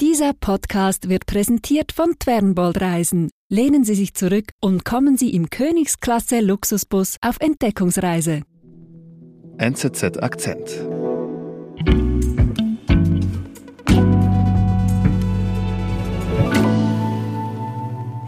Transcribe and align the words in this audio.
Dieser 0.00 0.32
Podcast 0.32 1.08
wird 1.08 1.24
präsentiert 1.24 1.92
von 1.92 2.18
Twernbold 2.18 2.80
Reisen. 2.80 3.30
Lehnen 3.48 3.84
Sie 3.84 3.94
sich 3.94 4.12
zurück 4.12 4.50
und 4.60 4.84
kommen 4.84 5.16
Sie 5.16 5.32
im 5.32 5.50
Königsklasse 5.50 6.40
Luxusbus 6.40 7.16
auf 7.20 7.36
Entdeckungsreise. 7.38 8.42
NZZ 9.58 10.20
Akzent. 10.20 10.68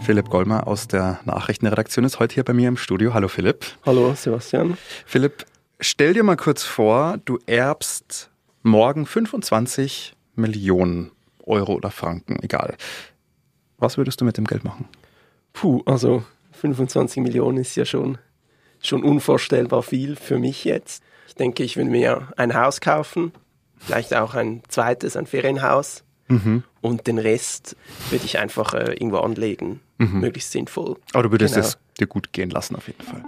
Philipp 0.03 0.31
Gollmer 0.31 0.69
aus 0.69 0.87
der 0.87 1.19
Nachrichtenredaktion 1.25 2.05
ist 2.05 2.21
heute 2.21 2.35
hier 2.37 2.45
bei 2.45 2.53
mir 2.53 2.69
im 2.69 2.77
Studio. 2.77 3.13
Hallo 3.13 3.27
Philipp. 3.27 3.67
Hallo 3.85 4.15
Sebastian. 4.15 4.79
Philipp, 5.05 5.45
stell 5.81 6.15
dir 6.15 6.23
mal 6.23 6.37
kurz 6.37 6.63
vor, 6.63 7.19
du 7.25 7.41
erbst 7.47 8.31
morgen 8.63 9.05
25 9.05 10.15
Millionen 10.37 11.11
Euro 11.47 11.75
oder 11.75 11.91
Franken, 11.91 12.39
egal. 12.43 12.77
Was 13.79 13.97
würdest 13.97 14.21
du 14.21 14.25
mit 14.25 14.37
dem 14.37 14.47
Geld 14.47 14.65
machen? 14.65 14.89
Puh, 15.53 15.83
also 15.87 16.25
25 16.53 17.23
Millionen 17.23 17.59
ist 17.59 17.77
ja 17.77 17.85
schon, 17.85 18.19
schon 18.83 19.03
unvorstellbar 19.03 19.83
viel 19.83 20.17
für 20.17 20.39
mich 20.39 20.65
jetzt. 20.65 21.03
Ich 21.29 21.35
denke, 21.35 21.63
ich 21.63 21.77
würde 21.77 21.91
mir 21.91 22.29
ein 22.37 22.55
Haus 22.55 22.81
kaufen, 22.81 23.33
vielleicht 23.79 24.15
auch 24.15 24.35
ein 24.35 24.63
zweites, 24.69 25.17
ein 25.17 25.27
Ferienhaus. 25.27 26.03
Mhm. 26.29 26.65
Und 26.81 27.07
den 27.07 27.19
Rest 27.19 27.77
würde 28.11 28.25
ich 28.25 28.39
einfach 28.39 28.75
äh, 28.75 28.95
irgendwo 28.95 29.19
anlegen, 29.19 29.81
mhm. 29.99 30.21
möglichst 30.21 30.51
sinnvoll. 30.51 30.97
Aber 31.13 31.25
du 31.25 31.31
würdest 31.31 31.55
genau. 31.55 31.67
es 31.67 31.79
dir 31.99 32.07
gut 32.07 32.33
gehen 32.33 32.51
lassen, 32.51 32.75
auf 32.75 32.89
jeden 32.89 33.03
Fall. 33.03 33.23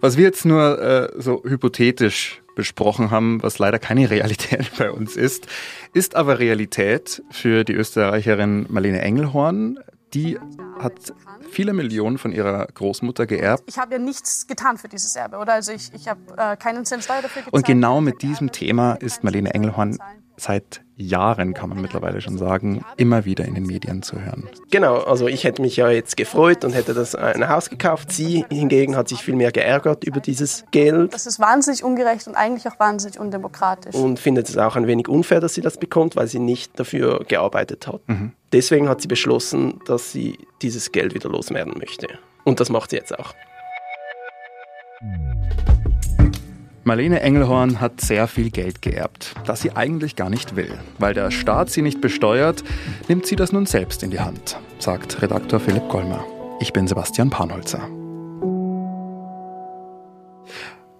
Was 0.00 0.16
wir 0.16 0.24
jetzt 0.24 0.46
nur 0.46 0.80
äh, 0.80 1.20
so 1.20 1.42
hypothetisch 1.44 2.40
besprochen 2.60 3.10
haben, 3.10 3.42
was 3.42 3.58
leider 3.58 3.78
keine 3.78 4.10
Realität 4.10 4.70
bei 4.78 4.90
uns 4.90 5.16
ist, 5.16 5.46
ist 5.94 6.14
aber 6.14 6.38
Realität 6.38 7.22
für 7.30 7.64
die 7.64 7.72
Österreicherin 7.72 8.66
Marlene 8.68 9.00
Engelhorn. 9.00 9.78
Die 10.12 10.38
hat 10.78 11.14
viele 11.50 11.72
Millionen 11.72 12.18
von 12.18 12.32
ihrer 12.32 12.66
Großmutter 12.66 13.26
geerbt. 13.26 13.62
Ich 13.66 13.78
habe 13.78 13.94
ja 13.94 13.98
nichts 13.98 14.46
getan 14.46 14.76
für 14.76 14.88
dieses 14.88 15.14
Erbe, 15.16 15.38
oder? 15.38 15.54
Also 15.54 15.72
ich, 15.72 15.90
ich 15.94 16.08
habe 16.08 16.20
äh, 16.36 16.56
keinen 16.56 16.84
Cent 16.84 17.04
Steuer 17.04 17.22
dafür 17.22 17.42
gezahlt. 17.42 17.54
Und 17.54 17.64
genau 17.64 18.00
mit 18.00 18.20
diesem 18.22 18.52
Thema 18.52 18.94
ist 18.94 19.24
Marlene 19.24 19.54
Engelhorn 19.54 19.98
seit 20.40 20.82
Jahren, 20.96 21.54
kann 21.54 21.70
man 21.70 21.80
mittlerweile 21.80 22.20
schon 22.20 22.36
sagen, 22.36 22.84
immer 22.96 23.24
wieder 23.24 23.44
in 23.44 23.54
den 23.54 23.64
Medien 23.64 24.02
zu 24.02 24.20
hören. 24.20 24.48
Genau, 24.70 24.98
also 24.98 25.28
ich 25.28 25.44
hätte 25.44 25.62
mich 25.62 25.76
ja 25.76 25.90
jetzt 25.90 26.16
gefreut 26.16 26.64
und 26.64 26.72
hätte 26.72 26.94
das 26.94 27.14
ein 27.14 27.48
Haus 27.48 27.70
gekauft. 27.70 28.12
Sie 28.12 28.44
hingegen 28.50 28.96
hat 28.96 29.08
sich 29.08 29.22
viel 29.22 29.34
mehr 29.34 29.50
geärgert 29.50 30.04
über 30.04 30.20
dieses 30.20 30.64
Geld. 30.70 31.14
Das 31.14 31.26
ist 31.26 31.40
wahnsinnig 31.40 31.82
ungerecht 31.82 32.26
und 32.28 32.34
eigentlich 32.34 32.68
auch 32.68 32.78
wahnsinnig 32.78 33.18
undemokratisch. 33.18 33.94
Und 33.94 34.18
findet 34.18 34.48
es 34.48 34.58
auch 34.58 34.76
ein 34.76 34.86
wenig 34.86 35.08
unfair, 35.08 35.40
dass 35.40 35.54
sie 35.54 35.62
das 35.62 35.78
bekommt, 35.78 36.16
weil 36.16 36.26
sie 36.26 36.38
nicht 36.38 36.78
dafür 36.78 37.24
gearbeitet 37.26 37.86
hat. 37.86 38.06
Mhm. 38.06 38.32
Deswegen 38.52 38.88
hat 38.88 39.00
sie 39.00 39.08
beschlossen, 39.08 39.80
dass 39.86 40.12
sie 40.12 40.38
dieses 40.60 40.92
Geld 40.92 41.14
wieder 41.14 41.30
loswerden 41.30 41.74
möchte. 41.78 42.08
Und 42.44 42.60
das 42.60 42.68
macht 42.68 42.90
sie 42.90 42.96
jetzt 42.96 43.18
auch. 43.18 43.34
Marlene 46.82 47.20
Engelhorn 47.20 47.78
hat 47.78 48.00
sehr 48.00 48.26
viel 48.26 48.50
Geld 48.50 48.80
geerbt, 48.80 49.34
das 49.44 49.60
sie 49.60 49.72
eigentlich 49.76 50.16
gar 50.16 50.30
nicht 50.30 50.56
will. 50.56 50.78
Weil 50.98 51.12
der 51.12 51.30
Staat 51.30 51.68
sie 51.68 51.82
nicht 51.82 52.00
besteuert, 52.00 52.64
nimmt 53.06 53.26
sie 53.26 53.36
das 53.36 53.52
nun 53.52 53.66
selbst 53.66 54.02
in 54.02 54.10
die 54.10 54.20
Hand, 54.20 54.58
sagt 54.78 55.20
Redaktor 55.20 55.60
Philipp 55.60 55.88
Gollmer. 55.90 56.24
Ich 56.58 56.72
bin 56.72 56.88
Sebastian 56.88 57.28
Panholzer. 57.28 57.86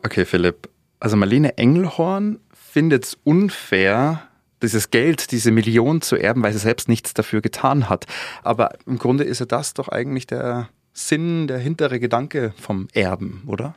Okay, 0.04 0.26
Philipp. 0.26 0.68
Also 0.98 1.16
Marlene 1.16 1.56
Engelhorn 1.56 2.40
findet 2.52 3.04
es 3.04 3.18
unfair, 3.24 4.22
dieses 4.62 4.90
Geld, 4.90 5.32
diese 5.32 5.50
Million 5.50 6.02
zu 6.02 6.16
erben, 6.16 6.42
weil 6.42 6.52
sie 6.52 6.58
selbst 6.58 6.90
nichts 6.90 7.14
dafür 7.14 7.40
getan 7.40 7.88
hat. 7.88 8.04
Aber 8.42 8.74
im 8.84 8.98
Grunde 8.98 9.24
ist 9.24 9.38
ja 9.38 9.46
das 9.46 9.72
doch 9.72 9.88
eigentlich 9.88 10.26
der 10.26 10.68
Sinn, 10.92 11.46
der 11.46 11.58
hintere 11.58 12.00
Gedanke 12.00 12.52
vom 12.60 12.88
Erben, 12.92 13.44
oder? 13.46 13.74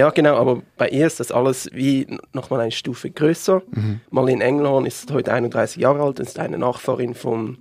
Ja, 0.00 0.08
genau, 0.08 0.36
aber 0.36 0.62
bei 0.78 0.88
ihr 0.88 1.06
ist 1.06 1.20
das 1.20 1.30
alles 1.30 1.68
wie 1.74 2.06
nochmal 2.32 2.60
eine 2.60 2.70
Stufe 2.70 3.10
größer. 3.10 3.60
Mhm. 3.70 4.00
Marlene 4.08 4.42
Engelhorn 4.42 4.86
ist 4.86 5.12
heute 5.12 5.30
31 5.30 5.76
Jahre 5.76 6.02
alt 6.02 6.20
und 6.20 6.26
ist 6.26 6.38
eine 6.38 6.56
Nachfahrin 6.56 7.14
von 7.14 7.58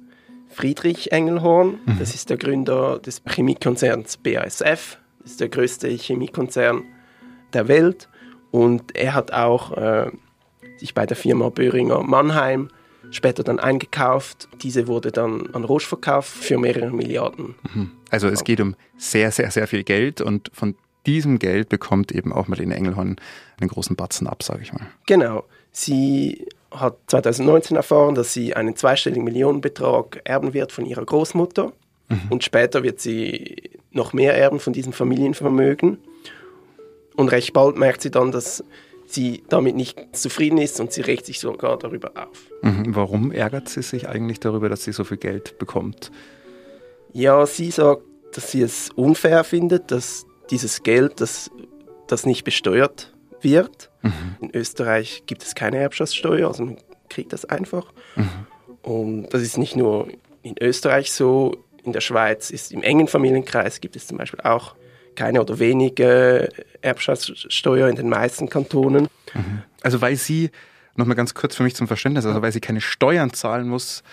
Friedrich 0.48 1.12
Engelhorn. 1.12 1.80
Mhm. 1.86 2.00
Das 2.00 2.16
ist 2.16 2.30
der 2.30 2.38
Gründer 2.38 3.00
des 3.00 3.22
Chemiekonzerns 3.26 4.16
BASF. 4.16 5.00
Das 5.20 5.32
ist 5.32 5.42
der 5.42 5.50
größte 5.50 5.90
Chemiekonzern 5.90 6.86
der 7.52 7.68
Welt. 7.68 8.08
Und 8.52 8.96
er 8.96 9.16
hat 9.16 9.34
auch 9.34 9.74
äh, 9.74 10.10
sich 10.78 10.94
bei 10.94 11.06
der 11.06 11.18
Firma 11.18 11.50
Böhringer 11.50 12.04
Mannheim 12.04 12.70
später 13.12 13.44
dann 13.44 13.60
eingekauft. 13.60 14.48
Diese 14.62 14.88
wurde 14.88 15.12
dann 15.12 15.54
an 15.54 15.66
Roche 15.66 15.88
verkauft 15.88 16.30
für 16.30 16.58
mehrere 16.58 16.90
Milliarden. 16.90 17.56
Mhm. 17.74 17.92
Also 18.10 18.30
es 18.30 18.46
geht 18.46 18.62
um 18.62 18.78
sehr, 18.98 19.32
sehr, 19.32 19.52
sehr 19.52 19.68
viel 19.68 19.84
Geld 19.84 20.22
und 20.22 20.50
von 20.54 20.76
diesem 21.10 21.40
Geld 21.40 21.70
bekommt 21.70 22.12
eben 22.12 22.32
auch 22.32 22.48
Marlene 22.48 22.76
Engelhorn 22.76 23.16
einen 23.60 23.70
großen 23.70 23.96
Batzen 23.96 24.28
ab, 24.28 24.44
sage 24.44 24.62
ich 24.62 24.72
mal. 24.72 24.86
Genau. 25.08 25.44
Sie 25.72 26.46
hat 26.72 26.98
2019 27.08 27.76
erfahren, 27.76 28.14
dass 28.14 28.32
sie 28.32 28.56
einen 28.56 28.76
zweistelligen 28.76 29.24
Millionenbetrag 29.24 30.22
erben 30.24 30.54
wird 30.54 30.72
von 30.72 30.86
ihrer 30.86 31.04
Großmutter. 31.04 31.74
Mhm. 32.10 32.22
Und 32.30 32.44
später 32.44 32.84
wird 32.84 33.00
sie 33.00 33.72
noch 33.92 34.14
mehr 34.14 34.38
erben 34.38 34.60
von 34.60 34.72
diesem 34.72 34.94
Familienvermögen. 34.94 35.98
Und 37.16 37.30
recht 37.30 37.54
bald 37.54 37.76
merkt 37.76 38.02
sie 38.02 38.12
dann, 38.12 38.32
dass 38.32 38.64
sie 39.08 39.44
damit 39.50 39.76
nicht 39.76 40.16
zufrieden 40.16 40.60
ist 40.60 40.80
und 40.80 40.94
sie 40.94 41.02
regt 41.02 41.26
sich 41.26 41.40
sogar 41.40 41.80
darüber 41.80 42.12
auf. 42.16 42.52
Mhm. 42.62 42.96
Warum 42.96 43.32
ärgert 43.32 43.68
sie 43.68 43.82
sich 43.82 44.08
eigentlich 44.08 44.40
darüber, 44.40 44.70
dass 44.70 44.84
sie 44.84 44.92
so 44.92 45.04
viel 45.04 45.18
Geld 45.18 45.58
bekommt? 45.58 46.12
Ja, 47.14 47.48
sie 47.48 47.72
sagt, 47.72 48.04
dass 48.34 48.52
sie 48.52 48.62
es 48.62 48.92
unfair 48.96 49.44
findet, 49.44 49.90
dass 49.90 50.28
dieses 50.50 50.84
Geld, 50.84 51.22
das, 51.22 51.52
das 52.08 52.26
nicht 52.26 52.44
besteuert 52.44 53.14
wird. 53.42 53.90
Mhm. 54.02 54.36
In 54.42 54.56
Österreich 54.56 55.24
gibt 55.26 55.44
es 55.44 55.56
keine 55.56 55.78
Erbschaftssteuer, 55.78 56.48
also 56.48 56.66
man 56.66 56.78
kriegt 57.10 57.34
das 57.34 57.46
einfach. 57.46 57.92
Mhm. 58.16 58.30
Und 58.82 59.30
das 59.34 59.42
ist 59.42 59.58
nicht 59.58 59.76
nur 59.76 60.08
in 60.42 60.56
Österreich 60.60 61.12
so, 61.12 61.64
in 61.84 61.94
der 61.94 62.02
Schweiz 62.02 62.50
ist 62.50 62.72
im 62.72 62.84
engen 62.84 63.08
Familienkreis 63.08 63.82
gibt 63.82 63.96
es 63.96 64.08
zum 64.08 64.18
Beispiel 64.18 64.42
auch 64.42 64.76
keine 65.16 65.42
oder 65.42 65.60
wenige 65.60 66.50
Erbschaftssteuer 66.82 67.90
in 67.90 67.96
den 67.96 68.10
meisten 68.10 68.50
Kantonen. 68.50 69.08
Mhm. 69.34 69.64
Also 69.82 70.02
weil 70.02 70.16
sie, 70.16 70.52
nochmal 70.96 71.16
ganz 71.16 71.34
kurz 71.34 71.56
für 71.56 71.64
mich 71.64 71.76
zum 71.76 71.88
Verständnis, 71.88 72.26
also 72.26 72.42
weil 72.42 72.52
sie 72.52 72.62
keine 72.62 72.82
Steuern 72.82 73.34
zahlen 73.34 73.68
muss, 73.68 74.04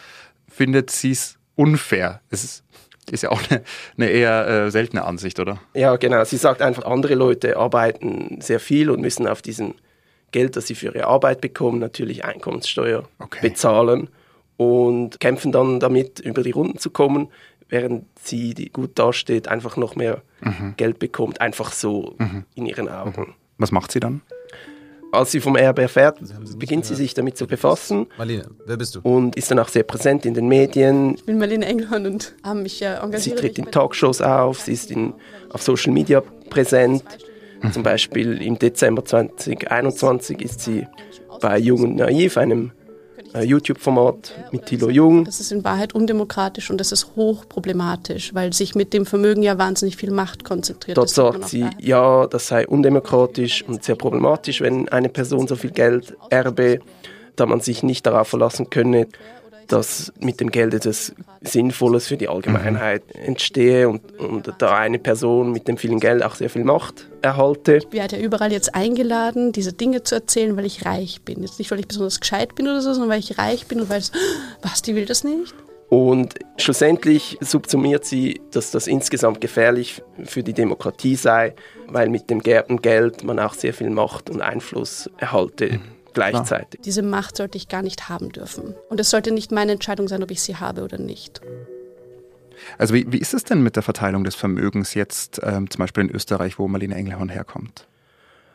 findet 0.49 0.91
sie 0.91 1.13
es 1.13 1.39
unfair. 1.55 2.21
Es 2.31 2.45
ist 2.45 2.65
ist 3.11 3.23
ja 3.23 3.31
auch 3.31 3.41
eine, 3.49 3.63
eine 3.97 4.11
eher 4.11 4.49
äh, 4.49 4.71
seltene 4.71 5.05
Ansicht, 5.05 5.39
oder? 5.39 5.61
Ja, 5.75 5.97
genau. 5.97 6.25
Sie 6.25 6.37
sagt 6.37 6.63
einfach, 6.63 6.85
andere 6.85 7.15
Leute 7.15 7.57
arbeiten 7.57 8.41
sehr 8.41 8.61
viel 8.61 8.91
und 8.91 9.01
müssen 9.01 9.27
auf 9.27 9.43
diesem 9.43 9.75
Geld, 10.33 10.57
das 10.57 10.67
sie 10.67 10.75
für 10.75 10.87
ihre 10.87 11.07
Arbeit 11.07 11.41
bekommen, 11.41 11.79
natürlich 11.79 12.25
Einkommenssteuer 12.25 13.09
okay. 13.19 13.49
bezahlen 13.49 14.09
und 14.57 15.21
kämpfen 15.21 15.53
dann 15.53 15.81
damit, 15.81 16.21
über 16.21 16.43
die 16.43 16.51
Runden 16.51 16.79
zu 16.79 16.91
kommen, 16.91 17.29
während 17.69 18.07
sie, 18.23 18.55
die 18.55 18.71
gut 18.71 18.99
dasteht, 18.99 19.49
einfach 19.49 19.77
noch 19.77 19.97
mehr 19.97 20.23
mhm. 20.41 20.75
Geld 20.77 20.99
bekommt, 20.99 21.41
einfach 21.41 21.73
so 21.73 22.15
mhm. 22.19 22.45
in 22.55 22.67
ihren 22.67 22.89
Augen. 22.89 23.21
Mhm. 23.21 23.35
Was 23.59 23.73
macht 23.73 23.93
sie 23.93 24.01
dann? 24.01 24.23
Als 25.13 25.33
sie 25.33 25.41
vom 25.41 25.57
Erbe 25.57 25.83
erfährt, 25.83 26.19
beginnt 26.59 26.85
sie 26.85 26.95
sich 26.95 27.15
damit 27.15 27.37
zu 27.37 27.47
befassen. 27.47 28.07
Marlene, 28.19 28.47
wer 28.67 28.77
bist 28.77 28.97
du? 28.97 29.01
Und 29.03 29.37
ist 29.37 29.51
dann 29.51 29.59
auch 29.59 29.69
sehr 29.69 29.83
präsent 29.83 30.27
in 30.27 30.35
den 30.35 30.49
Medien. 30.49 31.15
Ich 31.15 31.25
bin 31.25 31.39
Marlene 31.39 31.67
Engelhorn 31.67 32.07
und 32.07 32.35
habe 32.43 32.61
mich 32.61 32.83
äh, 32.83 32.95
engagiert. 32.95 33.23
Sie 33.23 33.31
tritt 33.35 33.59
in 33.59 33.71
Talkshows 33.71 34.21
auf, 34.21 34.61
sie 34.61 34.73
ist 34.73 34.91
in, 34.91 35.15
auf 35.51 35.63
Social 35.63 35.93
Media 35.93 36.23
präsent. 36.51 37.05
Zum 37.73 37.83
Beispiel 37.83 38.41
im 38.43 38.59
Dezember 38.59 39.05
2021 39.05 40.43
ist 40.43 40.61
sie 40.61 40.87
bei 41.41 41.59
Jung 41.59 41.83
und 41.83 41.97
Naiv, 41.97 42.37
einem 42.37 42.73
YouTube-Format 43.35 44.33
mit 44.53 44.67
Thilo 44.67 44.91
Jung. 44.91 45.25
Das 45.25 45.41
ist 45.41 45.53
in 45.53 45.65
Wahrheit 45.65 45.95
undemokratisch 45.95 46.71
und 46.71 46.79
das 46.79 46.93
ist 46.93 47.17
hochproblematisch, 47.17 48.35
weil 48.35 48.53
sich 48.53 48.75
mit 48.75 48.93
dem 48.93 49.07
Vermögen 49.07 49.43
ja 49.43 49.59
wahnsinnig 49.59 49.97
viel 49.97 50.11
Macht 50.11 50.45
konzentriert. 50.45 50.97
Dort 50.97 51.11
sagt 51.11 51.49
sie, 51.49 51.67
ja, 51.79 52.27
das 52.27 52.49
sei 52.49 52.67
undemokratisch 52.67 53.65
und 53.67 53.85
sehr 53.85 53.97
problematisch, 53.97 54.61
wenn 54.61 54.89
eine 54.89 55.09
Person 55.09 55.47
so 55.49 55.57
viel 55.57 55.71
Geld 55.71 56.17
erbe, 56.31 56.81
da 57.37 57.47
man 57.47 57.61
sich 57.61 57.83
nicht 57.83 58.07
darauf 58.07 58.29
verlassen 58.29 58.71
könne, 58.71 59.09
dass 59.69 60.13
mit 60.21 60.41
dem 60.41 60.51
Geld 60.51 60.75
etwas 60.75 61.15
Sinnvolles 61.43 62.09
für 62.09 62.17
die 62.17 62.29
Allgemeinheit 62.29 63.03
mhm. 63.15 63.23
entstehe 63.23 63.89
und, 63.89 64.19
und 64.19 64.53
da 64.59 64.77
eine 64.77 64.99
Person 64.99 65.53
mit 65.53 65.69
dem 65.69 65.77
vielen 65.77 66.01
Geld 66.01 66.23
auch 66.23 66.35
sehr 66.35 66.51
viel 66.51 66.65
Macht 66.65 67.09
erhalte. 67.23 67.77
Ich 67.77 67.93
werde 67.93 68.17
ja 68.17 68.23
überall 68.23 68.53
jetzt 68.53 68.75
eingeladen, 68.75 69.53
diese 69.53 69.73
Dinge 69.73 70.03
zu 70.03 70.15
erzählen, 70.15 70.57
weil 70.57 70.67
ich 70.67 70.87
reich 70.87 71.23
bin. 71.23 71.43
Jetzt 71.43 71.59
nicht, 71.59 71.71
weil 71.71 71.81
ich 71.81 71.89
besonders 71.89 72.21
gescheit 72.21 72.55
bin 72.55 72.67
oder 72.67 72.81
so, 72.81 72.93
sondern 72.93 73.11
weil 73.11 73.21
ich 73.21 73.39
reich 73.39 73.67
bin 73.67 73.81
und 73.81 73.89
weil 73.91 73.99
es, 73.99 74.13
was, 74.63 74.83
die 74.83 74.95
will 74.95 75.07
das 75.07 75.25
nicht? 75.25 75.55
Und 75.89 76.35
schlussendlich 76.57 77.39
subsumiert 77.41 78.05
sie, 78.05 78.41
dass 78.51 78.73
das 78.73 78.89
insgesamt 78.89 79.41
gefährlich 79.41 80.03
für 80.25 80.43
die 80.43 80.53
Demokratie 80.53 81.15
sei, 81.15 81.55
weil 81.87 82.09
mit 82.09 82.29
dem 82.29 82.41
Geld 82.41 83.23
man 83.23 83.39
auch 83.39 83.55
sehr 83.55 83.73
viel 83.73 83.91
Macht 83.91 84.29
und 84.29 84.41
Einfluss 84.41 85.09
erhalte. 85.19 85.75
Mhm 85.75 85.96
gleichzeitig. 86.17 86.81
Diese 86.81 87.03
Macht 87.03 87.37
sollte 87.37 87.57
ich 87.57 87.69
gar 87.69 87.83
nicht 87.83 88.09
haben 88.09 88.31
dürfen. 88.31 88.75
Und 88.89 88.99
es 88.99 89.11
sollte 89.11 89.31
nicht 89.31 89.53
meine 89.53 89.73
Entscheidung 89.73 90.09
sein, 90.09 90.23
ob 90.23 90.31
ich 90.31 90.43
sie 90.43 90.57
habe 90.57 90.83
oder 90.83 90.99
nicht. 90.99 91.41
Also 92.79 92.95
wie, 92.95 93.11
wie 93.13 93.19
ist 93.19 93.35
es 93.35 93.45
denn 93.45 93.63
mit 93.63 93.77
der 93.77 93.83
Verteilung 93.83 94.25
des 94.25 94.35
Vermögens 94.35 94.95
jetzt 94.95 95.41
ähm, 95.45 95.71
zum 95.71 95.79
Beispiel 95.79 96.05
in 96.05 96.11
Österreich, 96.11 96.59
wo 96.59 96.67
Marlene 96.69 96.95
Engelhorn 96.95 97.29
herkommt? 97.29 97.87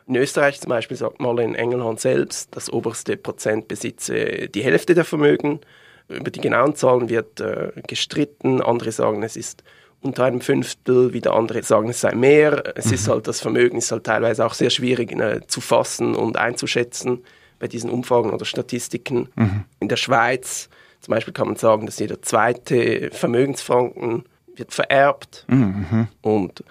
In 0.08 0.16
Österreich 0.16 0.60
zum 0.60 0.70
Beispiel 0.70 0.96
sagt 0.96 1.20
Marlene 1.20 1.56
Engelhorn 1.56 1.96
selbst, 1.96 2.48
das 2.54 2.70
oberste 2.70 3.16
Prozent 3.16 3.68
besitze 3.68 4.48
die 4.48 4.62
Hälfte 4.62 4.94
der 4.94 5.04
Vermögen. 5.04 5.60
Über 6.08 6.32
die 6.32 6.40
genauen 6.40 6.74
Zahlen 6.74 7.08
wird 7.08 7.40
äh, 7.40 7.70
gestritten. 7.86 8.60
Andere 8.60 8.90
sagen, 8.90 9.22
es 9.22 9.36
ist 9.36 9.62
unter 10.00 10.24
einem 10.24 10.40
Fünftel, 10.40 11.12
wieder 11.12 11.32
andere 11.34 11.62
sagen, 11.62 11.88
es 11.88 12.00
sei 12.00 12.12
mehr. 12.16 12.76
Es 12.76 12.86
mhm. 12.86 12.94
ist 12.94 13.08
halt, 13.08 13.28
das 13.28 13.40
Vermögen 13.40 13.78
ist 13.78 13.92
halt 13.92 14.02
teilweise 14.02 14.44
auch 14.44 14.54
sehr 14.54 14.70
schwierig 14.70 15.12
äh, 15.12 15.46
zu 15.46 15.60
fassen 15.60 16.16
und 16.16 16.36
einzuschätzen 16.36 17.22
bei 17.62 17.68
diesen 17.68 17.90
Umfragen 17.90 18.30
oder 18.32 18.44
Statistiken. 18.44 19.28
Mhm. 19.36 19.64
In 19.78 19.88
der 19.88 19.96
Schweiz 19.96 20.68
zum 21.00 21.12
Beispiel 21.12 21.32
kann 21.32 21.46
man 21.46 21.56
sagen, 21.56 21.86
dass 21.86 22.00
jeder 22.00 22.20
zweite 22.20 23.10
Vermögensfranken 23.12 24.24
wird 24.56 24.74
vererbt 24.74 25.44
mhm. 25.48 26.08
und 26.22 26.64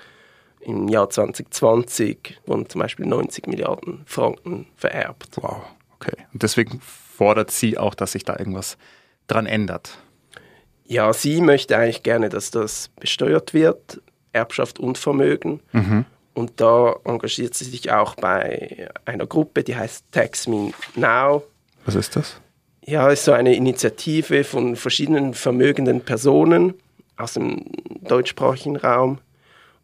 im 0.60 0.90
Jahr 0.90 1.10
2020 1.10 2.42
wurden 2.46 2.70
zum 2.70 2.82
Beispiel 2.82 3.06
90 3.06 3.48
Milliarden 3.48 4.02
Franken 4.06 4.68
vererbt. 4.76 5.38
Wow, 5.38 5.62
okay. 5.96 6.18
Und 6.34 6.44
deswegen 6.44 6.82
fordert 6.82 7.52
sie 7.52 7.78
auch, 7.78 7.96
dass 7.96 8.12
sich 8.12 8.26
da 8.26 8.38
irgendwas 8.38 8.78
dran 9.28 9.46
ändert. 9.46 9.98
Ja, 10.86 11.14
sie 11.14 11.40
möchte 11.40 11.78
eigentlich 11.78 12.04
gerne, 12.04 12.28
dass 12.28 12.52
das 12.52 12.90
besteuert 13.00 13.54
wird, 13.54 14.02
Erbschaft 14.34 14.78
und 14.78 14.98
Vermögen. 14.98 15.62
Mhm. 15.72 16.06
Und 16.34 16.62
da 16.62 16.96
engagiert 17.04 17.56
sie 17.56 17.66
sich 17.66 17.92
auch 17.92 18.16
bei 18.16 18.90
einer 19.06 19.26
Gruppe, 19.26 19.64
die 19.64 19.76
heißt 19.76 20.06
Tax 20.12 20.48
Me 20.48 20.72
Now. 20.96 21.44
Was 21.86 21.96
ist 21.96 22.16
das? 22.16 22.40
Ja, 22.86 23.08
es 23.12 23.20
ist 23.20 23.26
so 23.26 23.34
eine 23.34 23.56
Initiative 23.56 24.44
von 24.44 24.76
verschiedenen 24.76 25.34
vermögenden 25.34 26.02
Personen 26.02 26.74
aus 27.18 27.34
dem 27.34 27.66
deutschsprachigen 28.02 28.78
Raum. 28.78 29.20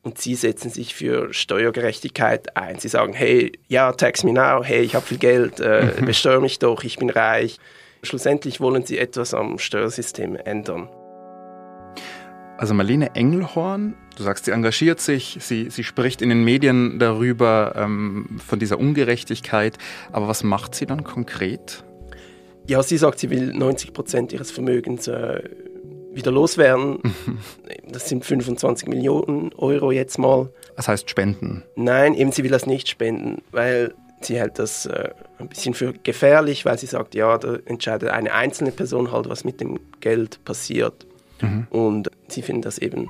Und 0.03 0.19
sie 0.19 0.35
setzen 0.35 0.69
sich 0.71 0.95
für 0.95 1.33
Steuergerechtigkeit 1.33 2.55
ein. 2.55 2.79
Sie 2.79 2.87
sagen, 2.87 3.13
hey, 3.13 3.51
ja, 3.67 3.91
tax 3.91 4.23
me 4.23 4.31
now, 4.31 4.63
hey, 4.63 4.81
ich 4.81 4.95
habe 4.95 5.05
viel 5.05 5.17
Geld, 5.17 5.59
äh, 5.59 5.91
besteuere 6.05 6.39
mich 6.39 6.59
doch, 6.59 6.83
ich 6.83 6.97
bin 6.97 7.09
reich. 7.09 7.57
Schlussendlich 8.03 8.61
wollen 8.61 8.85
sie 8.85 8.99
etwas 8.99 9.33
am 9.33 9.59
Steuersystem 9.59 10.37
ändern. 10.37 10.87
Also 12.57 12.73
Marlene 12.73 13.15
Engelhorn, 13.15 13.93
du 14.15 14.23
sagst, 14.23 14.45
sie 14.45 14.51
engagiert 14.51 14.99
sich, 14.99 15.37
sie, 15.39 15.69
sie 15.69 15.83
spricht 15.83 16.23
in 16.23 16.29
den 16.29 16.43
Medien 16.43 16.97
darüber, 16.97 17.73
ähm, 17.75 18.39
von 18.45 18.57
dieser 18.57 18.79
Ungerechtigkeit. 18.79 19.77
Aber 20.11 20.27
was 20.27 20.43
macht 20.43 20.73
sie 20.73 20.87
dann 20.87 21.03
konkret? 21.03 21.83
Ja, 22.65 22.81
sie 22.81 22.97
sagt, 22.97 23.19
sie 23.19 23.29
will 23.29 23.53
90 23.53 23.93
Prozent 23.93 24.33
ihres 24.33 24.49
Vermögens 24.49 25.07
äh, 25.07 25.43
wieder 26.13 26.31
loswerden. 26.31 26.99
das 27.91 28.09
sind 28.09 28.25
25 28.25 28.87
Millionen 28.87 29.53
Euro 29.53 29.91
jetzt 29.91 30.17
mal. 30.17 30.49
Das 30.75 30.87
heißt 30.87 31.09
Spenden? 31.09 31.63
Nein, 31.75 32.15
eben 32.15 32.31
sie 32.31 32.43
will 32.43 32.51
das 32.51 32.65
nicht 32.65 32.89
spenden, 32.89 33.43
weil 33.51 33.93
sie 34.21 34.39
hält 34.39 34.57
das 34.57 34.87
äh, 34.87 35.11
ein 35.37 35.47
bisschen 35.47 35.75
für 35.75 35.93
gefährlich, 35.93 36.65
weil 36.65 36.79
sie 36.79 36.87
sagt, 36.87 37.13
ja, 37.13 37.37
da 37.37 37.57
entscheidet 37.65 38.09
eine 38.09 38.33
einzelne 38.33 38.71
Person 38.71 39.11
halt, 39.11 39.29
was 39.29 39.43
mit 39.43 39.61
dem 39.61 39.79
Geld 39.99 40.43
passiert. 40.43 41.05
Mhm. 41.41 41.67
Und 41.69 42.11
sie 42.27 42.41
finden 42.41 42.61
das 42.61 42.77
eben 42.77 43.09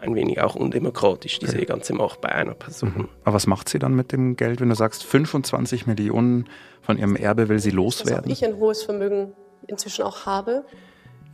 ein 0.00 0.14
wenig 0.14 0.40
auch 0.40 0.54
undemokratisch, 0.54 1.38
diese 1.38 1.56
okay. 1.56 1.66
ganze 1.66 1.94
Macht 1.94 2.20
bei 2.20 2.30
einer 2.30 2.54
Person. 2.54 2.92
Mhm. 2.96 3.08
Aber 3.24 3.34
was 3.34 3.46
macht 3.46 3.68
sie 3.68 3.78
dann 3.78 3.94
mit 3.94 4.12
dem 4.12 4.36
Geld, 4.36 4.60
wenn 4.60 4.70
du 4.70 4.74
sagst, 4.74 5.04
25 5.04 5.86
Millionen 5.86 6.48
von 6.80 6.98
ihrem 6.98 7.16
Erbe 7.16 7.48
will 7.48 7.58
sie 7.58 7.70
loswerden? 7.70 8.28
Dass 8.28 8.38
ich 8.38 8.44
ein 8.44 8.56
hohes 8.56 8.82
Vermögen 8.82 9.32
inzwischen 9.66 10.02
auch 10.02 10.26
habe. 10.26 10.64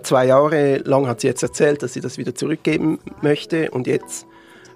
Zwei 0.02 0.26
Jahre 0.26 0.78
lang 0.78 1.06
hat 1.06 1.20
sie 1.20 1.28
jetzt 1.28 1.42
erzählt, 1.42 1.82
dass 1.82 1.94
sie 1.94 2.00
das 2.00 2.18
wieder 2.18 2.34
zurückgeben 2.34 2.98
möchte 3.22 3.70
und 3.70 3.86
jetzt 3.86 4.26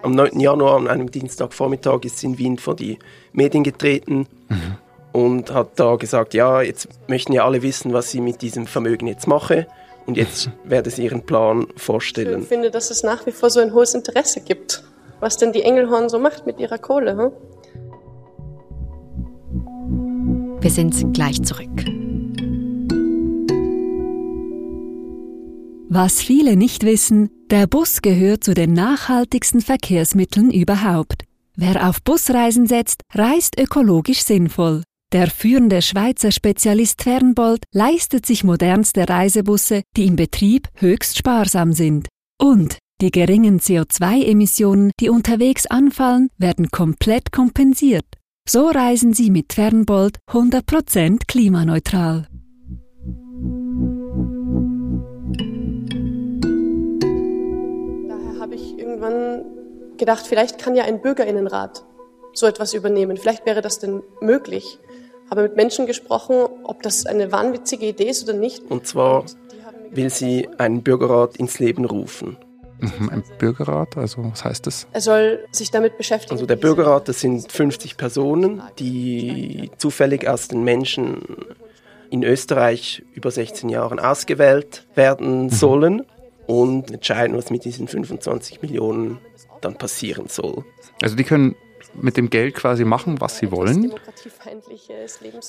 am 0.02 0.12
9. 0.12 0.40
Januar 0.40 0.76
an 0.78 0.88
einem 0.88 1.10
Dienstagvormittag 1.10 2.04
ist 2.04 2.18
sie 2.18 2.28
in 2.28 2.38
Wien 2.38 2.58
vor 2.58 2.74
die 2.74 2.98
Medien 3.32 3.64
getreten 3.64 4.26
mhm. 4.48 4.76
und 5.12 5.52
hat 5.52 5.78
da 5.78 5.96
gesagt, 5.96 6.32
ja, 6.32 6.62
jetzt 6.62 6.88
möchten 7.06 7.34
ja 7.34 7.44
alle 7.44 7.60
wissen, 7.60 7.92
was 7.92 8.10
sie 8.10 8.22
mit 8.22 8.40
diesem 8.40 8.66
Vermögen 8.66 9.06
jetzt 9.06 9.26
mache 9.26 9.66
und 10.06 10.16
jetzt 10.16 10.50
werde 10.64 10.90
sie 10.90 11.04
ihren 11.04 11.22
Plan 11.22 11.66
vorstellen. 11.76 12.42
Ich 12.42 12.48
finde, 12.48 12.70
dass 12.70 12.90
es 12.90 13.02
nach 13.02 13.26
wie 13.26 13.32
vor 13.32 13.50
so 13.50 13.60
ein 13.60 13.72
hohes 13.72 13.94
Interesse 13.94 14.40
gibt, 14.40 14.82
was 15.20 15.36
denn 15.36 15.52
die 15.52 15.62
Engelhorn 15.62 16.08
so 16.08 16.18
macht 16.18 16.46
mit 16.46 16.58
ihrer 16.58 16.78
Kohle. 16.78 17.16
Hm? 17.16 17.32
Wir 20.60 20.70
sind 20.70 21.14
gleich 21.14 21.42
zurück. 21.42 21.68
Was 25.92 26.22
viele 26.22 26.56
nicht 26.56 26.84
wissen, 26.84 27.30
der 27.50 27.66
Bus 27.66 28.00
gehört 28.00 28.44
zu 28.44 28.54
den 28.54 28.74
nachhaltigsten 28.74 29.60
Verkehrsmitteln 29.60 30.50
überhaupt. 30.50 31.24
Wer 31.56 31.88
auf 31.88 32.00
Busreisen 32.02 32.66
setzt, 32.66 33.02
reist 33.12 33.58
ökologisch 33.58 34.22
sinnvoll. 34.22 34.82
Der 35.12 35.26
führende 35.26 35.82
Schweizer 35.82 36.30
Spezialist 36.30 37.02
Fernbold 37.02 37.64
leistet 37.74 38.24
sich 38.24 38.44
modernste 38.44 39.08
Reisebusse, 39.08 39.82
die 39.96 40.06
im 40.06 40.14
Betrieb 40.14 40.68
höchst 40.76 41.18
sparsam 41.18 41.72
sind. 41.72 42.06
Und 42.40 42.78
die 43.00 43.10
geringen 43.10 43.58
CO2-Emissionen, 43.58 44.92
die 45.00 45.08
unterwegs 45.08 45.66
anfallen, 45.66 46.28
werden 46.38 46.70
komplett 46.70 47.32
kompensiert. 47.32 48.04
So 48.48 48.68
reisen 48.68 49.12
Sie 49.12 49.30
mit 49.30 49.52
Fernbold 49.52 50.18
100% 50.30 51.22
klimaneutral. 51.26 52.28
Daher 58.06 58.40
habe 58.40 58.54
ich 58.54 58.78
irgendwann 58.78 59.44
gedacht, 59.96 60.24
vielleicht 60.28 60.58
kann 60.58 60.76
ja 60.76 60.84
ein 60.84 61.02
Bürgerinnenrat 61.02 61.84
so 62.32 62.46
etwas 62.46 62.74
übernehmen. 62.74 63.16
Vielleicht 63.16 63.44
wäre 63.44 63.60
das 63.60 63.80
denn 63.80 64.04
möglich 64.20 64.78
habe 65.30 65.42
mit 65.42 65.56
Menschen 65.56 65.86
gesprochen, 65.86 66.46
ob 66.64 66.82
das 66.82 67.06
eine 67.06 67.32
wahnwitzige 67.32 67.86
Idee 67.86 68.10
ist 68.10 68.24
oder 68.24 68.36
nicht. 68.36 68.62
Und 68.70 68.86
zwar 68.86 69.24
will 69.90 70.10
sie 70.10 70.48
einen 70.58 70.82
Bürgerrat 70.82 71.36
ins 71.36 71.58
Leben 71.58 71.84
rufen. 71.84 72.36
Mhm, 72.80 73.10
ein 73.10 73.22
Bürgerrat, 73.38 73.96
also 73.96 74.24
was 74.30 74.44
heißt 74.44 74.66
das? 74.66 74.86
Er 74.92 75.00
soll 75.00 75.44
sich 75.52 75.70
damit 75.70 75.98
beschäftigen. 75.98 76.32
Also 76.32 76.46
der 76.46 76.56
Bürgerrat, 76.56 77.08
das 77.08 77.20
sind 77.20 77.50
50 77.50 77.96
Personen, 77.96 78.62
die 78.78 79.70
zufällig 79.76 80.26
aus 80.26 80.48
den 80.48 80.64
Menschen 80.64 81.20
in 82.10 82.22
Österreich 82.22 83.02
über 83.14 83.30
16 83.30 83.68
Jahren 83.68 84.00
ausgewählt 84.00 84.86
werden 84.94 85.44
mhm. 85.44 85.50
sollen 85.50 86.06
und 86.46 86.90
entscheiden, 86.90 87.36
was 87.36 87.50
mit 87.50 87.64
diesen 87.64 87.86
25 87.86 88.62
Millionen 88.62 89.18
dann 89.60 89.76
passieren 89.76 90.26
soll. 90.28 90.64
Also 91.02 91.16
die 91.16 91.24
können 91.24 91.54
mit 91.94 92.16
dem 92.16 92.30
Geld 92.30 92.54
quasi 92.54 92.84
machen, 92.84 93.20
was 93.20 93.38
sie 93.38 93.50
wollen? 93.50 93.92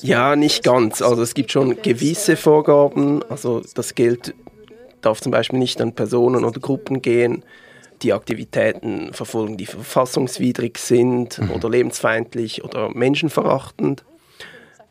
Ja, 0.02 0.36
nicht 0.36 0.64
ganz. 0.64 1.02
Also 1.02 1.22
es 1.22 1.34
gibt 1.34 1.52
schon 1.52 1.82
gewisse 1.82 2.36
Vorgaben. 2.36 3.24
Also 3.30 3.62
das 3.76 3.96
Geld 3.96 4.34
darf 5.02 5.22
zum 5.22 5.32
Beispiel 5.32 5.60
nicht 5.60 5.82
an 5.82 5.94
Personen 5.94 6.46
oder 6.46 6.60
Gruppen 6.60 7.02
gehen, 7.02 7.44
die 8.02 8.14
Aktivitäten 8.14 9.14
verfolgen, 9.14 9.58
die 9.58 9.66
verfassungswidrig 9.66 10.78
sind 10.78 11.40
mhm. 11.40 11.52
oder 11.52 11.70
lebensfeindlich 11.70 12.64
oder 12.64 12.90
menschenverachtend. 12.90 14.04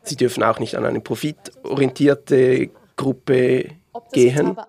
Sie 0.02 0.16
dürfen 0.16 0.42
auch 0.42 0.58
nicht 0.58 0.76
an 0.76 0.84
eine 0.84 1.00
profitorientierte 1.00 2.70
Gruppe 2.96 3.70
gehen. 4.12 4.46
Aber, 4.46 4.66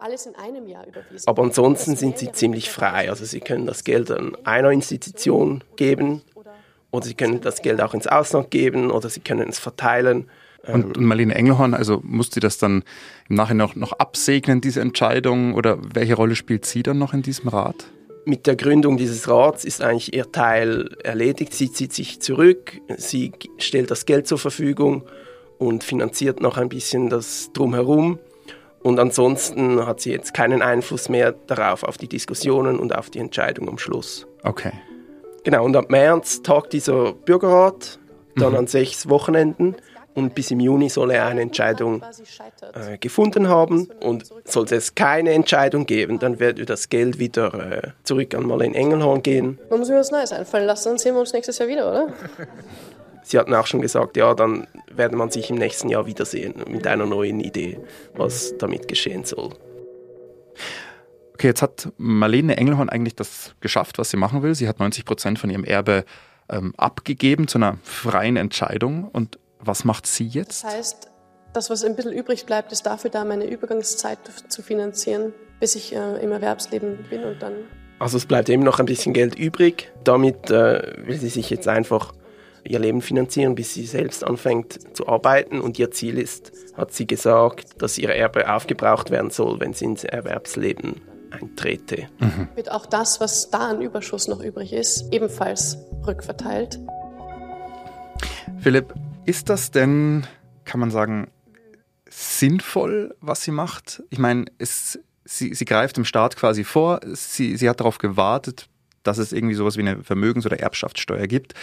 aber 1.26 1.44
ansonsten 1.44 1.96
sind 1.96 2.18
sie 2.18 2.32
ziemlich 2.32 2.70
frei. 2.70 3.10
Also 3.10 3.26
sie 3.26 3.40
können 3.40 3.66
das 3.66 3.84
Geld 3.84 4.12
an 4.12 4.36
einer 4.44 4.72
Institution 4.72 5.64
geben 5.76 6.22
oder 6.92 7.06
sie 7.06 7.14
können 7.14 7.42
das 7.42 7.62
Geld 7.62 7.82
auch 7.82 7.94
ins 7.94 8.08
Ausland 8.08 8.52
geben 8.52 8.92
oder 8.92 9.10
sie 9.10 9.22
können 9.22 9.50
es 9.50 9.60
verteilen. 9.60 10.30
Und, 10.68 10.98
und 10.98 11.06
Marlene 11.06 11.34
Engelhorn, 11.34 11.74
also 11.74 12.02
muss 12.04 12.30
sie 12.32 12.40
das 12.40 12.58
dann 12.58 12.84
im 13.30 13.36
Nachhinein 13.36 13.58
noch, 13.58 13.76
noch 13.76 13.94
absegnen, 13.94 14.62
diese 14.62 14.82
Entscheidung? 14.82 15.56
Oder 15.56 15.80
welche 15.94 16.14
Rolle 16.14 16.36
spielt 16.36 16.66
sie 16.66 16.84
dann 16.84 17.00
noch 17.00 17.14
in 17.14 17.24
diesem 17.24 17.48
Rat? 17.48 17.86
Mit 18.26 18.46
der 18.46 18.56
Gründung 18.56 18.98
dieses 18.98 19.28
Rats 19.28 19.66
ist 19.66 19.82
eigentlich 19.82 20.14
ihr 20.14 20.32
Teil 20.32 20.96
erledigt. 21.04 21.54
Sie 21.54 21.72
zieht 21.72 21.94
sich 21.94 22.20
zurück, 22.20 22.74
sie 22.98 23.32
stellt 23.58 23.90
das 23.90 24.06
Geld 24.06 24.28
zur 24.28 24.38
Verfügung 24.38 25.04
und 25.58 25.84
finanziert 25.84 26.42
noch 26.42 26.58
ein 26.58 26.70
bisschen 26.70 27.10
das 27.10 27.50
drumherum. 27.54 28.20
Und 28.84 29.00
ansonsten 29.00 29.86
hat 29.86 30.02
sie 30.02 30.12
jetzt 30.12 30.34
keinen 30.34 30.62
Einfluss 30.62 31.10
mehr 31.10 31.34
darauf, 31.48 31.84
auf 31.84 31.98
die 31.98 32.08
Diskussionen 32.08 32.80
und 32.80 32.96
auf 32.96 33.10
die 33.10 33.20
Entscheidung 33.20 33.70
am 33.70 33.78
Schluss. 33.78 34.28
Okay. 34.44 34.72
Genau, 35.44 35.66
und 35.66 35.76
ab 35.76 35.90
März 35.90 36.42
tagt 36.44 36.74
dieser 36.74 37.14
Bürgerrat, 37.14 38.00
dann 38.36 38.52
mhm. 38.52 38.60
an 38.60 38.68
sechs 38.68 39.10
Wochenenden. 39.10 39.76
Und 40.14 40.36
bis 40.36 40.52
im 40.52 40.60
Juni 40.60 40.90
soll 40.90 41.12
er 41.12 41.28
eine 41.28 41.42
Entscheidung 41.42 42.04
äh, 42.74 42.98
gefunden 42.98 43.48
haben. 43.48 43.90
Und 44.02 44.26
sollte 44.44 44.76
es 44.76 44.94
keine 44.94 45.32
Entscheidung 45.32 45.86
geben, 45.86 46.20
dann 46.20 46.40
wird 46.40 46.70
das 46.70 46.90
Geld 46.90 47.18
wieder 47.18 47.54
äh, 47.54 47.82
zurück 48.04 48.36
an 48.36 48.46
Marlene 48.46 48.76
Engelhorn 48.76 49.24
gehen. 49.24 49.58
Man 49.70 49.80
muss 49.80 49.90
mir 49.90 49.96
was 49.96 50.12
Neues 50.12 50.34
einfallen 50.34 50.66
lassen, 50.66 50.90
dann 50.90 50.98
sehen 50.98 51.16
wir 51.16 51.22
uns 51.22 51.32
nächstes 51.32 51.58
Jahr 51.60 51.70
wieder, 51.70 51.90
oder? 51.90 52.14
sie 53.24 53.40
hatten 53.40 53.54
auch 53.54 53.68
schon 53.68 53.82
gesagt, 53.82 54.18
ja, 54.18 54.34
dann 54.34 54.68
werde 54.94 55.16
man 55.16 55.32
sich 55.32 55.50
im 55.50 55.56
nächsten 55.56 55.88
Jahr 55.88 56.06
wiedersehen 56.06 56.56
mit 56.68 56.86
einer 56.88 57.06
neuen 57.06 57.40
Idee, 57.40 57.80
was 58.14 58.58
damit 58.58 58.90
geschehen 58.90 59.24
soll. 59.24 59.52
Okay, 61.42 61.48
jetzt 61.48 61.64
hat 61.64 61.92
Marlene 61.98 62.56
Engelhorn 62.56 62.88
eigentlich 62.88 63.16
das 63.16 63.56
geschafft, 63.62 63.98
was 63.98 64.12
sie 64.12 64.18
machen 64.18 64.44
will. 64.44 64.54
Sie 64.54 64.68
hat 64.68 64.78
90 64.78 65.06
Prozent 65.06 65.40
von 65.40 65.50
ihrem 65.50 65.64
Erbe 65.64 66.06
ähm, 66.50 66.72
abgegeben 66.78 67.48
zu 67.48 67.58
einer 67.58 67.80
freien 67.82 68.38
Entscheidung. 68.38 69.06
Und 69.06 69.40
was 69.60 69.84
macht 69.84 70.06
sie 70.06 70.28
jetzt? 70.28 70.64
Das 70.64 70.72
heißt, 70.72 71.12
das, 71.54 71.72
was 71.72 71.84
ein 71.84 71.96
bisschen 71.96 72.14
übrig 72.14 72.46
bleibt, 72.46 72.72
ist 72.72 72.86
dafür 72.86 73.10
da, 73.10 73.26
meine 73.26 73.50
Übergangszeit 73.50 74.20
zu 74.50 74.62
finanzieren, 74.62 75.34
bis 75.60 75.74
ich 75.74 75.96
äh, 75.96 76.24
im 76.24 76.32
Erwerbsleben 76.32 77.06
bin 77.10 77.24
und 77.24 77.42
dann. 77.42 77.54
Also 77.98 78.18
es 78.18 78.28
bleibt 78.28 78.48
eben 78.48 78.62
noch 78.62 78.80
ein 78.80 78.86
bisschen 78.86 79.12
Geld 79.12 79.34
übrig. 79.34 79.92
Damit 80.04 80.52
äh, 80.52 80.94
will 81.08 81.18
sie 81.18 81.30
sich 81.30 81.50
jetzt 81.50 81.68
einfach 81.68 82.14
ihr 82.64 82.78
Leben 82.78 83.02
finanzieren, 83.02 83.56
bis 83.56 83.74
sie 83.74 83.88
selbst 83.88 84.24
anfängt 84.24 84.96
zu 84.96 85.08
arbeiten. 85.08 85.60
Und 85.60 85.80
ihr 85.80 85.90
Ziel 85.90 86.20
ist, 86.20 86.52
hat 86.76 86.94
sie 86.94 87.08
gesagt, 87.08 87.82
dass 87.82 87.98
ihr 87.98 88.10
Erbe 88.10 88.54
aufgebraucht 88.54 89.10
werden 89.10 89.32
soll, 89.32 89.60
wenn 89.60 89.74
sie 89.74 89.86
ins 89.86 90.04
Erwerbsleben 90.04 91.02
eintrete. 91.32 92.08
Mhm. 92.20 92.48
Wird 92.56 92.72
auch 92.72 92.86
das, 92.86 93.20
was 93.20 93.50
da 93.50 93.70
an 93.70 93.82
Überschuss 93.82 94.28
noch 94.28 94.42
übrig 94.42 94.74
ist, 94.74 95.12
ebenfalls 95.12 95.78
rückverteilt. 96.06 96.80
Philipp, 98.60 98.94
ist 99.26 99.50
das 99.50 99.72
denn, 99.72 100.28
kann 100.66 100.80
man 100.80 100.92
sagen, 100.92 101.32
sinnvoll, 102.10 103.16
was 103.22 103.44
sie 103.44 103.52
macht? 103.52 104.04
Ich 104.10 104.20
meine, 104.20 104.46
es, 104.58 105.00
sie, 105.26 105.54
sie 105.54 105.66
greift 105.66 105.98
dem 105.98 106.06
Staat 106.06 106.36
quasi 106.36 106.64
vor, 106.64 107.00
sie, 107.14 107.56
sie 107.56 107.70
hat 107.70 107.80
darauf 107.80 107.98
gewartet, 107.98 108.68
dass 109.04 109.18
es 109.18 109.34
irgendwie 109.34 109.56
sowas 109.56 109.78
wie 109.78 109.82
eine 109.82 110.04
Vermögens- 110.04 110.46
oder 110.46 110.60
Erbschaftssteuer 110.60 111.28
gibt. 111.28 111.54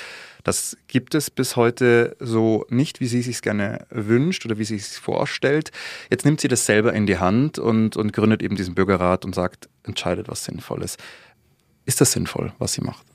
Das 0.45 0.77
gibt 0.87 1.15
es 1.15 1.31
bis 1.31 1.57
heute 1.57 2.17
so 2.21 2.65
nicht, 2.69 3.01
wie 3.01 3.07
sie 3.07 3.23
sich 3.23 3.43
gerne 3.43 3.87
wünscht 3.91 4.45
oder 4.47 4.59
wie 4.59 4.65
sie 4.65 4.79
sich 4.79 4.99
vorstellt. 4.99 5.71
Jetzt 6.11 6.25
nimmt 6.25 6.41
sie 6.41 6.49
das 6.49 6.67
selber 6.67 6.93
in 6.93 7.07
die 7.07 7.19
Hand 7.19 7.59
und, 7.59 7.97
und 7.97 8.13
gründet 8.13 8.43
eben 8.43 8.57
diesen 8.57 8.75
Bürgerrat 8.75 9.25
und 9.25 9.35
sagt, 9.35 9.69
entscheidet 9.85 10.29
was 10.29 10.45
Sinnvolles. 10.45 10.97
Ist 11.87 12.01
das 12.01 12.13
sinnvoll, 12.13 12.53
was 12.59 12.75
sie 12.75 12.83
macht? 12.83 13.07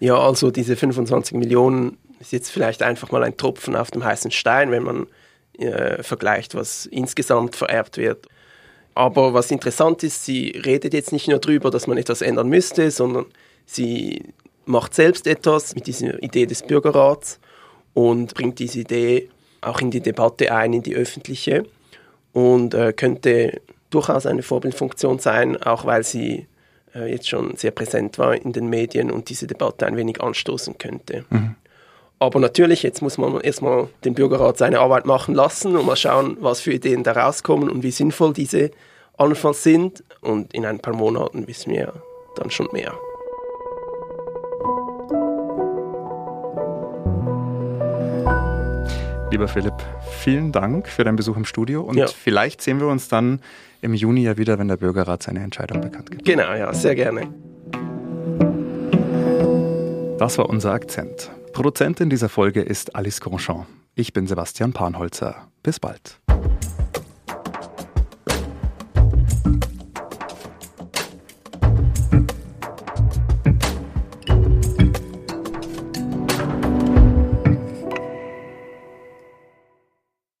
Ja, 0.00 0.18
also 0.18 0.50
diese 0.50 0.76
25 0.76 1.36
Millionen 1.36 1.98
ist 2.20 2.32
jetzt 2.32 2.50
vielleicht 2.50 2.82
einfach 2.82 3.10
mal 3.10 3.22
ein 3.22 3.36
Tropfen 3.36 3.76
auf 3.76 3.90
dem 3.90 4.04
heißen 4.04 4.30
Stein, 4.30 4.70
wenn 4.70 4.82
man 4.82 5.06
äh, 5.58 6.02
vergleicht, 6.02 6.54
was 6.54 6.86
insgesamt 6.86 7.56
vererbt 7.56 7.96
wird. 7.96 8.26
Aber 8.98 9.32
was 9.32 9.52
interessant 9.52 10.02
ist, 10.02 10.24
sie 10.24 10.60
redet 10.66 10.92
jetzt 10.92 11.12
nicht 11.12 11.28
nur 11.28 11.38
darüber, 11.38 11.70
dass 11.70 11.86
man 11.86 11.98
etwas 11.98 12.20
ändern 12.20 12.48
müsste, 12.48 12.90
sondern 12.90 13.26
sie 13.64 14.24
macht 14.64 14.92
selbst 14.92 15.28
etwas 15.28 15.76
mit 15.76 15.86
dieser 15.86 16.20
Idee 16.20 16.46
des 16.46 16.64
Bürgerrats 16.64 17.38
und 17.94 18.34
bringt 18.34 18.58
diese 18.58 18.80
Idee 18.80 19.28
auch 19.60 19.80
in 19.80 19.92
die 19.92 20.00
Debatte 20.00 20.52
ein, 20.52 20.72
in 20.72 20.82
die 20.82 20.96
öffentliche 20.96 21.64
und 22.32 22.74
äh, 22.74 22.92
könnte 22.92 23.60
durchaus 23.90 24.26
eine 24.26 24.42
Vorbildfunktion 24.42 25.20
sein, 25.20 25.56
auch 25.62 25.84
weil 25.84 26.02
sie 26.02 26.48
äh, 26.92 27.08
jetzt 27.08 27.28
schon 27.28 27.54
sehr 27.54 27.70
präsent 27.70 28.18
war 28.18 28.34
in 28.34 28.52
den 28.52 28.68
Medien 28.68 29.12
und 29.12 29.28
diese 29.28 29.46
Debatte 29.46 29.86
ein 29.86 29.96
wenig 29.96 30.20
anstoßen 30.20 30.76
könnte. 30.76 31.24
Mhm. 31.30 31.54
Aber 32.20 32.40
natürlich, 32.40 32.82
jetzt 32.82 33.00
muss 33.00 33.16
man 33.16 33.40
erstmal 33.40 33.88
den 34.04 34.14
Bürgerrat 34.14 34.58
seine 34.58 34.80
Arbeit 34.80 35.06
machen 35.06 35.34
lassen 35.34 35.76
und 35.76 35.86
mal 35.86 35.94
schauen, 35.94 36.36
was 36.40 36.60
für 36.60 36.72
Ideen 36.72 37.04
da 37.04 37.12
rauskommen 37.12 37.70
und 37.70 37.84
wie 37.84 37.92
sinnvoll 37.92 38.32
diese 38.32 38.72
allenfalls 39.16 39.62
sind. 39.62 40.02
Und 40.20 40.52
in 40.52 40.66
ein 40.66 40.80
paar 40.80 40.94
Monaten 40.94 41.46
wissen 41.46 41.72
wir 41.72 41.92
dann 42.34 42.50
schon 42.50 42.68
mehr. 42.72 42.92
Lieber 49.30 49.46
Philipp, 49.46 49.74
vielen 50.20 50.50
Dank 50.50 50.88
für 50.88 51.04
deinen 51.04 51.16
Besuch 51.16 51.36
im 51.36 51.44
Studio 51.44 51.82
und 51.82 51.98
ja. 51.98 52.06
vielleicht 52.06 52.62
sehen 52.62 52.80
wir 52.80 52.88
uns 52.88 53.08
dann 53.08 53.40
im 53.82 53.92
Juni 53.92 54.22
ja 54.22 54.38
wieder, 54.38 54.58
wenn 54.58 54.68
der 54.68 54.78
Bürgerrat 54.78 55.22
seine 55.22 55.40
Entscheidung 55.40 55.82
bekannt 55.82 56.10
gibt. 56.10 56.24
Genau, 56.24 56.52
ja, 56.54 56.72
sehr 56.72 56.94
gerne. 56.94 57.28
Das 60.18 60.38
war 60.38 60.48
unser 60.48 60.72
Akzent. 60.72 61.30
Produzentin 61.58 62.08
dieser 62.08 62.28
Folge 62.28 62.62
ist 62.62 62.94
Alice 62.94 63.20
Grandchamp. 63.20 63.66
Ich 63.96 64.12
bin 64.12 64.28
Sebastian 64.28 64.72
Panholzer. 64.72 65.48
Bis 65.64 65.80
bald. 65.80 66.20